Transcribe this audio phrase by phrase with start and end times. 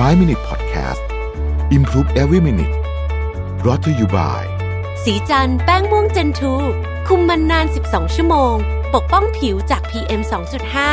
[0.00, 1.02] 5 Minute Podcast
[1.76, 2.74] Improve Every Minute
[3.66, 4.44] รอ t ธออยู่บ่าย
[5.04, 6.54] สีจันแป้งม่วงเจนทู
[7.08, 8.54] คุมมันนาน 12 ชั่วโมง
[8.94, 10.20] ปกป้องผิวจาก PM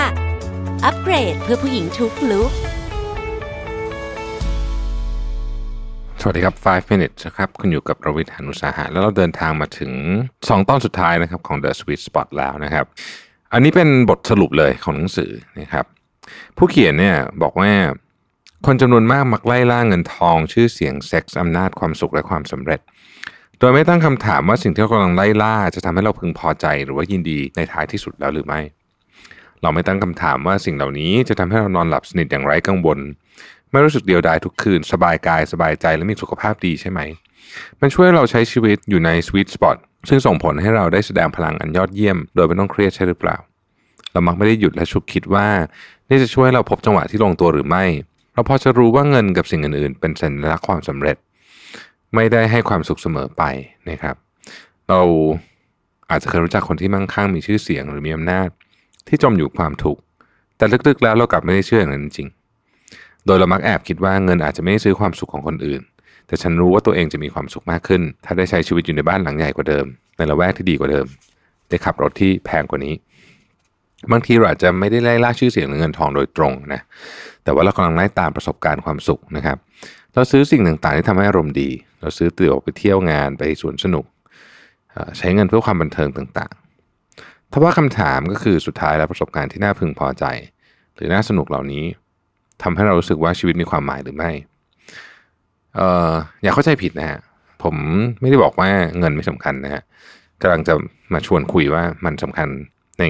[0.05, 2.51] 2.5 อัปเกรดเพื่อผู้หญิงทุกลุก
[6.21, 9.91] สวัสดีครับ 5 minutes นะครับ คุณอยู่กับประวิทยานุสาหะ แล้วเราเดินทางมาถึง
[10.31, 12.85] 2 ตอนสุดท้ายนะครับของ The Sweet Spot แล้วนะครับ
[13.53, 15.85] อันนี้เป็นบทสรุปเลยของหนังสือนะครับ
[16.57, 17.71] ผู้เขียนเนี่ยบอกว่า
[18.67, 22.79] คนจำนวนมากมักไล่ล่าเงินทอง ชื่อเสียงเซ็กส์อำนาจความสุขและความสำเร็จ
[23.59, 28.59] โดยไม่ตั้งคำถามว่าสิ่งที่เรากำลังไล่ล่าจะทำให้เราพึงพอใจหรือว่ายินดีในท้ายที่สุดแล้วหรือไม่
[29.61, 32.99] เราไม่ตั้งคำถามว่าสิ่งเหล่านี้จะทำให้เรานอนหลับสนิทอย่างไร้กังวล
[33.71, 36.99] ไม่รู้สึกเดียวดายทุกคืน สบายกายสบายใจและมีสุขภาพดีใช่ไหม
[37.79, 39.77] มันช่วยเราใช้ชีวิตอยู่ใน sweet spot
[40.09, 43.37] ซึ่งส่งผลให้เราได้แสดงพลังอันยอดเยี่ยม โดยไม่ต้องเครียดใช่หรือเปล่า
[44.11, 45.47] เรามักไม่ได้หยุดและฉุกคิดว่า
[46.09, 47.83] นี่จะช่วยเราพบจังหวะที่ลงตัวหรือไม่
[48.33, 51.17] เราพอจะรู้ว่าเงินกับสิ่งอื่นๆ เป็นสัญลักษณ์ความสำเร็จ
[52.15, 53.43] ไม่ได้ให้ความสุขเสมอไป
[53.89, 54.15] นะครับ
[54.89, 55.01] เรา
[56.09, 58.47] อาจจะเคยรู้จักคนที่มั่งคั่งมีชื่อเสียงหรือมีอำนาจ
[59.07, 60.01] ที่จมอยู่ความทุกข์
[60.57, 62.29] แต่ลึกๆแล้วเรากลับไม่ได้เชื่ออย่างนั้นจริง
[63.25, 65.81] โดยเรามักแอบคิดว่าเงินอาจจะไม่ได้ซื้อความสุขของคนอื่น
[66.27, 69.85] แต่ฉันรู้ว่าตัวเองจะมีความสุขมากขึ้น ถ้าได้ใช้ชีวิตอยู่ในบ้านหลังใหญ่กว่าเดิม
[70.17, 71.07] ในละแวกที่ดีกว่าเดิม
[71.69, 72.93] ได้ขับรถที่แพงกว่านี้
[74.11, 76.81] บางทีเราอาจจะไม่ได้ไล่ล่าชื่อเสียงหรือเงินทองโดยตรงนะ
[77.43, 79.57] แต่ว่าเรากำลังไล่ตามประสบการณ์ความสุขนะครับ
[80.13, 81.69] เราซื้อสิ่งต่างๆที่ทำให้อารมณ์ดี
[82.01, 84.05] เราซื้อตั๋วไปเที่ยวงานไปสวนสนุก
[85.17, 90.25] ใช้เงินเพื่อความบันเทิงต่างๆถ้าว่าคำถามก็คือสุดท้ายแล้วประสบการณ์ที่น่าพึงพอใจ
[90.95, 91.85] หรือน่าสนุกเหล่านี้
[92.63, 94.31] ทำให้เรารู้สึกว่าชีวิตมีความหมายหรือไม่
[95.75, 96.11] เอ่อ
[96.43, 97.19] อย่าเข้าใจผิดนะฮะ
[97.63, 97.75] ผม
[98.21, 99.83] ไม่ได้บอกว่าเงินไม่สำคัญนะฮะ
[100.41, 100.73] กำลังจะ
[101.13, 102.47] มาชวนคุยว่ามันสำคัญ
[102.99, 103.03] ใน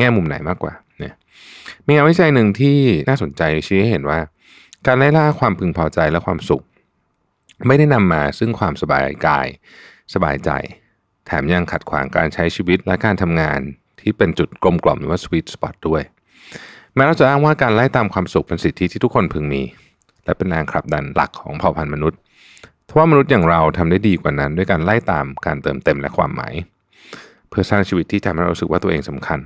[0.00, 1.14] แง่มุมไหนมากกว่าเนี่ย
[1.86, 2.76] มีงานวิจัยหนึ่งที่
[3.08, 4.18] น่าสนใจชี้ให้เห็นว่า
[4.86, 6.62] การไล่ล่าความพึงพอใจและความสุข
[7.66, 9.46] ไม่ได้นำมาซึ่งความสบายกาย
[10.14, 10.50] สบายใจ
[11.26, 13.60] แถมยังขัดขวางการใช้ชีวิตและการทำงาน
[14.00, 16.02] ที่เป็นจุดกลมกล่อมหรือว่าสวีทสปอตด้วย
[16.94, 19.62] แม้เราจะอ้างว่าการไล่ตามความสุขเป็นสิทธิที่ทุกคนพึงมี
[20.24, 22.18] และเป็นแรงขับดันหลักของเผ่าพันธุ์มนุษย์
[22.88, 26.54] ทว่ามนุษย์อย่างเราทำได้ดีกว่านั้น ด้วยการไล่ตามการเติมเต็มและความหมาย
[27.48, 29.40] เพื่อสร้างชีวิตที่ทำให้เราสึกว่าตัวเองสำคัญ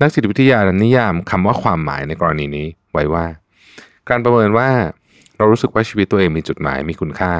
[0.00, 3.26] นักจิตวิทยานิยามคำว่าความหมายในกรณีนี้ไว้ว่า
[4.08, 4.68] การประเมินว่า
[5.36, 7.32] เรารู้สึกว่าชีวิตตัวเองมีจุดหมายมีคุณค่า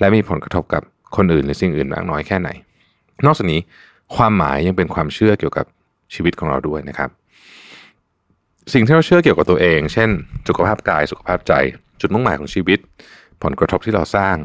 [0.00, 0.82] และมีผลกระทบกับ
[1.16, 2.48] คนอื่นหรือสิ่งอื่นมากน้อยแค่ไหน
[3.26, 3.60] นอกจากนี้
[4.16, 5.66] ความหมายยังเป็นความเชื่อเกี่ยวกับ
[6.14, 7.10] ชีวิตของเราด้วยนะครับ
[8.72, 10.10] สิ่งที่เราเชื่อเกี่ยวกับตัวเอง เช่น
[10.48, 11.52] สุขภาพกายสุขภาพใจ
[12.00, 12.78] จุดมุ่งหมายของชีวิต
[13.42, 14.36] ผลกระทบที่เราสร้าง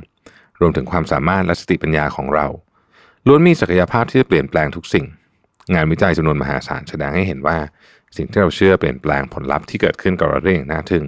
[0.60, 2.48] รวมถึงความสามารถและสติปัญญาของเรา
[3.28, 5.06] ล้วนมีศักยภาพที่จะเปลี่ยนแปลงทุกสิ่ง
[5.74, 7.58] งานวิจัยจำนวนมหาศาลแสดงให้เห็นว่า
[8.18, 11.06] สิ่งที่เราเชื่อเปลี่ยนแปลงผลลัพธ์ที่เกิดขึ้นกับเราได้อย่างน่าทึ่ง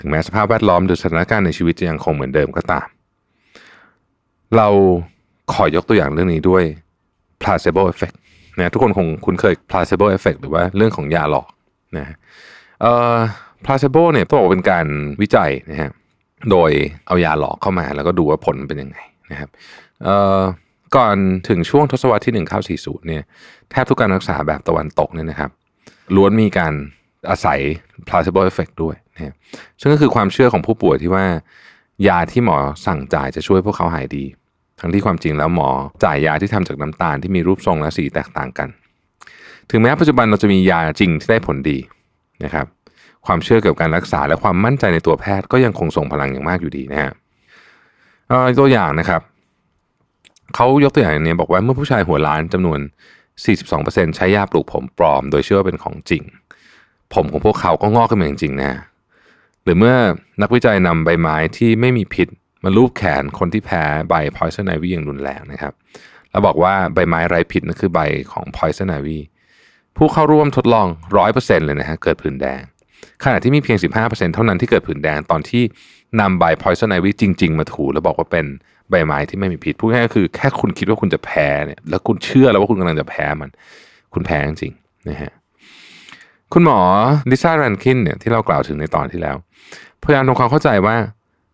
[0.00, 2.86] ถึงแม้สภาพแวดล้อมหรือสถานการณ์ในชีวิตจะยังคงเหมือนเดิมก็ตาม
[4.56, 4.68] เรา
[5.52, 6.64] ขอยกตัวอย่างเรื่องนี้ด้วย
[7.42, 8.16] placebo effect
[8.58, 11.46] นะทุกคนคงคุ้นเคย placebo effect หรือว่าเรื่องของยาหลอก
[11.96, 12.16] นะ
[12.80, 13.16] เอ่อ
[13.64, 14.86] placebo เนี่ยต้องบอกเป็นการ
[15.20, 15.90] วิจัยนะฮะ
[16.50, 16.70] โดย
[17.06, 18.98] เอายาหลอกเข้ามาแล้วก็ดูว่าผลเป็นยังไง
[19.30, 19.48] นะครับ
[20.04, 20.40] เอ่อ
[20.96, 21.16] ก่อน
[21.48, 22.34] ถึงช่วงทศวรรษที่
[22.78, 23.22] 1940 เนี่ย
[23.70, 25.50] แทบทุกการรักษาแบบตะวันตกเนี่ยนะครับ
[26.16, 26.72] ล้วนมีการ
[27.30, 27.60] อาศัย
[28.08, 29.34] placebo effect ด้วยนะฮะ
[29.80, 31.24] ซึ่งก็คือความเชื่อของผู้ป่วยที่ว่า
[32.08, 32.56] ยาที่หมอ
[32.86, 34.24] สั่งจ่ายจะช่วยพวกเขาหายดี
[34.80, 35.68] ทั้งที่ความจริงแล้วหมอ
[36.04, 38.68] จ่ายยาที่ทำจากน้ำตาลที่มีรูปทรงและสีแตกต่างกัน
[39.70, 41.78] ถึงแม้ปัจจุบันเราจะมียาจริงที่ได้ผลดี
[42.44, 42.66] นะครับ
[43.26, 47.12] ความเชื่อเกี่ยวกับการรักษาและความมั่นใจในตัวแพทย์ก็ยังคงส่งพลังอย่างมากอยู่ดีนะฮะ
[48.58, 49.22] ตัวอย่างนะครับ
[50.54, 52.80] เขายกตัวอย่างอย่างนี้บอกว่าเมื่อผู้ชายหัวล้านจำนวน
[53.48, 56.22] 42%ใช้ยาปลูกผมปลอม โดยเชื่อว่าเป็นของจริง
[57.14, 58.72] ผมของพวกเขาก็งอกขึ้นมาจริงๆนะ
[59.64, 59.94] หรือเมื่อ
[60.42, 62.28] นักวิจัยนำใบไม้ที่ไม่มีพิษ
[62.64, 65.72] มาลูบแขนคนที่แพ้ใบ poison ivy อย่างรุนแรงนะครับ
[66.30, 68.00] แล้วบอกว่าใบไม้ไร้พิษนั่นคือใบ
[68.32, 69.18] ของ poison ivy
[69.96, 70.86] ผู้เข้าร่วมทดลอง
[71.26, 72.60] 100%เลยนะฮะเกิดผื่นแดง
[73.24, 75.62] ขณะที่มีเพียง 15%เท่านั้นที่เกิดผื่นแดงตอนที่
[76.20, 78.46] นำใบ poison ivy จริง ๆ มาถูแล้วบอกว่าเป็น
[78.90, 83.50] ใบไม้ที่ไม่มีพิษพูดง่ายก็คือแค่คุณคิดว่าคุณจะแพ้เนี่ยแล้วคุณเชื่อแล้วว่าคุณกำลังจะแพ้มัน
[84.14, 84.72] คุณแพ้จริง
[85.08, 85.32] นะฮะ
[86.52, 86.78] คุณหมอ
[87.30, 89.36] ลิซ่าแรนคินเนี่ยที่เรากล่าวถึงในตอนที่แล้ว
[90.02, 90.96] พยายามทำความเข้าใจว่า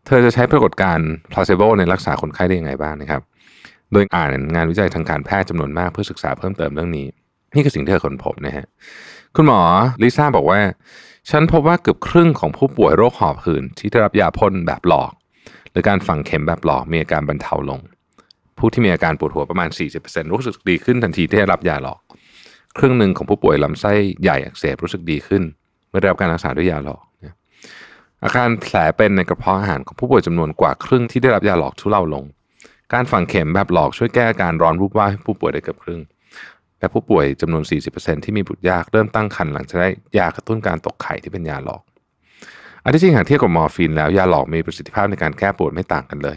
[0.07, 3.21] เธอจะใช้ปรากฏการณ์ placebo ในรักษาคนไข้ได้ยังไงบ้างนะครับ
[3.93, 7.07] โดยอ่านงานวิจัยทางการแพทย์จำนวนมากเพื่อศึกษาเพิ่มเติมเรื่องนี้
[7.55, 8.67] นี่คือสิ่งที่เธอค้นพบนะฮะ
[9.37, 9.61] คุณหมอ
[10.03, 10.61] ลิซ่าบอกว่า
[11.31, 15.13] ฉันพบว่าเกือบครึ่งของผู้ป่วยโรคหอบหืดที่ได้รับยาพ่นแบบหลอก
[15.77, 17.81] รือการฝังเข็มแบบหลอกมีอาการบรรเทาลง
[18.59, 19.69] ผู้ที่มีอาการปวดหัวประมาณ
[20.01, 22.01] 40%รู้สึกดีขึ้นทันทีที่ได้รับยาหลอก
[22.79, 23.93] ครึ่งหนึ่งของผู้ป่วยลำไส้
[24.23, 25.43] ใหญ่อักเสบรู้สึกดีขึ้น
[25.89, 27.03] เมื่อได้รับการรักษาด้วยยาหลอก
[28.25, 32.25] อาการแผลเป็นในกระเพาะอาหารของผู้ป่วยจำนวนกว่าครึ่งที่ได้รับยาหลอกทุเลาลง
[32.95, 36.01] การฝังเข็มแบบหลอกช่วยแก้อาการร้อนรูปว่าให้ผู้ป่วยได้เกือบครึ่ง
[36.79, 37.63] และผู้ป่วยจำนวน
[37.95, 39.89] 40%ที่มีบุตรยากเริ่มตั้งครรภ์หลังจากได้
[40.19, 41.83] ยากระตุ้นการตกไข่ที่เป็นยาหลอก
[42.87, 46.37] อันที่จริงหากเทียบกับมอร์ฟีนแล้วยาหลอกมีประสิทธิภาพในการแก้ปวดไม่ต่างกันเลย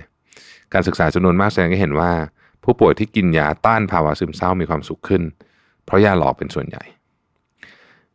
[0.74, 2.12] การศึกษาจำนวนมากแสดงให้เห็นว่า
[2.64, 5.22] ผู้ป่วยที่กินยาต้านภาวะซึมเศร้ามีความสุขขึ้น
[5.86, 6.84] เพราะยาหลอกเป็นส่วนใหญ่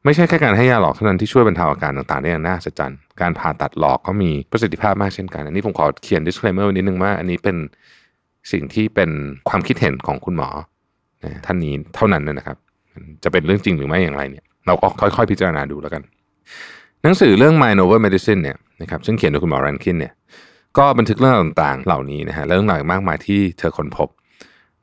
[0.05, 7.57] ไม่ใช่แค่การให้ยาหลอกเท่านั้นที่ช่วยบรรเทาอาการต่างๆได้อย่างน่าสัศจรรย์การผ่าตัดหลอกก็มีประสิทธิภาพมากเช่นกัน อันนี้ผมขอเขียน disclaimer ไว้นิดนึงว่าอันนี้เป็น
[8.53, 9.11] สิ่งที่เป็น
[9.49, 10.49] ความคิดเห็นของคุณหมอ
[11.47, 12.57] ท่านนี้เท่านั้นนะครับ
[13.25, 16.03] จะเป็นเรื่องจริงหรือไม่อย่างไรเนี่ย เราก็ค่อยๆ พิจารณาดูแล้วกัน
[17.07, 20.13] หนังสือเรื่อง Mind Over Medicine เนี่ยนะครับซึ่งเขียนโดยคุณหมอแรนคินเนี่ย
[20.79, 24.09] ก็บันทึกเรื่องต่างๆ เหล่านี้นะฮะเรื่องราวมากมายที่เธอค้นพบ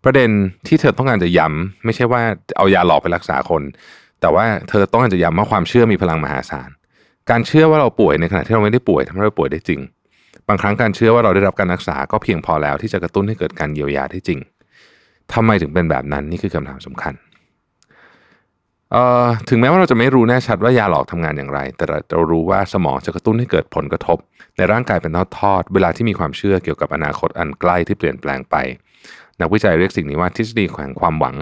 [0.03, 0.29] ประเด็น
[0.68, 2.21] ที่เธอต้องการจะย้ำไม่ใช่ว่า
[2.57, 3.63] เอายาหลอกไปรักษาคน
[4.21, 6.69] แต่ว่าเธอต้องการจะย้ำว่าความเชื่อมีพลังมหาศาล
[7.29, 9.79] การเชื่อว่าเราป่วยในขณะที่เราไม่ได้ป่วยทำให้เราป่วยได้จริง
[10.47, 14.39] บางครั้งการเชื่อว่าเราได้รับการรักษาก็เพียงพอแล้วที่จะกระตุ้นให้เกิดการเยียวยาได้จริง
[15.33, 17.13] ทำไมถึงเป็นแบบนั้นนี่คือคำถามสำคัญ
[19.50, 24.18] ถึงแม้ว่าเราจะไม่รู้แน่ชัดว่ายาหลอกทำงานอย่างไร แต่เรารู้ว่าสมองจะกระตุ้นให้เกิดผลกระทบ
[24.58, 28.56] ในร่างกายเป็นทอดๆเวลาที่มีความเชื่อเกี่ยวกับอนาคตอันใกล้ที่เปลี่ยนแปลงไป
[29.40, 31.36] นักวิจัยเรียกสิ่งนี้ว่าทฤษฎีแขวงความหวัง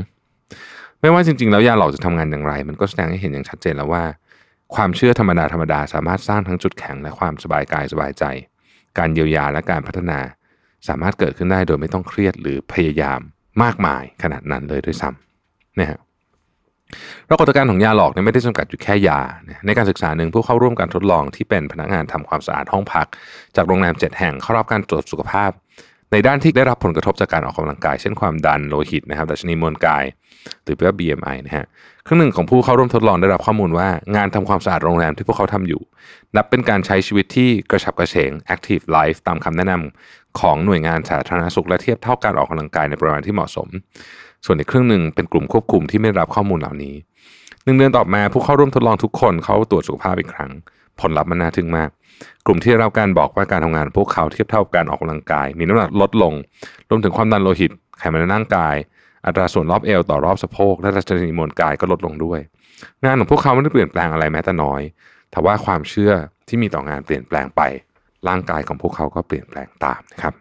[1.01, 4.03] ไม่ว่าจริงๆ แล้วยาหลอกจะทำงานอย่างไร มันก็แสดงให้เห็นอย่างชัดเจนแล้วว่า
[4.75, 8.23] ความเชื่อธรรมดาธรรมดาสามารถสร้างทั้งจุดแข็งและความสบายกายสบายใจ
[8.97, 10.19] การเยียวยาและการพัฒนา
[10.87, 13.19] สามารถเกิดขึ้นได้โดยไม่ต้องเครียดหรือพยายาม
[13.63, 15.99] มากมายขนาดนั้นเลยด้วยซ้ำนะฮะ
[17.29, 19.19] ปรากฏการณ์ของยาหลอกเนี่ยไม่ได้จำกัดอยู่แค่ยา
[19.65, 23.07] ในการศึกษาหนึ่งผู้เข้าร่วมการทดลองที่เป็นพนักงานทำความสะอาดห้องพัก
[23.55, 25.51] จากโรงแรมเจ็ดแห่งเข้ารับการตรวจสุขภาพ
[26.11, 30.03] ในด้านที่ได้รับผลกระทบจากการออกกำลังกาย เช่นความดันโลหิตนะครับดัชนีมวลกาย
[30.63, 31.65] หรือว่า BMI นะฮะ
[32.07, 35.81] ครึ่งหนึ่งของผู้เข้าร่วมทดลองได้รับข้อมูลว่างานทำความสะอาดโรงแรมที่พวกเขาทำอยู่
[36.35, 43.67] นับเป็นการใช้ชีวิตที่กระฉับกระเฉง active life ตามคำแนะนำของหน่วยงานสาธารณสุขและเทียบเท่าการออกกำลังกายในปริมาณที่เหมาะสม
[44.45, 46.95] ส่วนอีกครึ่งหนึ่งเป็นกลุ่มควบคุมที่ไม่รับข้อมูลเหล่านี้
[47.63, 50.51] หนึ่งเดือนต่อมาผู้เข้าร่วมทดลองทุกคนเขาตรวจสุขภาพอีกครั้ง
[50.99, 51.89] ผลลัพธ์มันน่าทึ่งมาก
[52.45, 56.33] กลุ่มที่ได้รับการบอกว่าการทำงานพวกเขาเทียบเท่ากับการออกกำลังกาย มีน้ำหนักลดลง
[56.89, 58.75] รวมถึงความดันโลหิต ไขมันในร่างกาย
[59.25, 62.39] อัตราส่วนรอบเอวต่อรอบสะโพกและดัชนีมวลกายก็ลดลงด้วย
[63.03, 64.81] งานของพวกเขาไม่ได้เปลี่ยนแปลงอะไรแม้แต่น้อย
[65.31, 66.13] แต่ว่าความเชื่อ
[66.47, 67.61] ที่มีต่องานเปลี่ยนแปลงไป
[68.27, 70.33] ร่างกายของพวกเขาก็เปลี่ยนแปลงตามนะครับ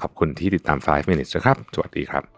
[0.00, 2.37] ขอบคุณที่ติดตาม 5 minutes นะครับ สวัสดีครับ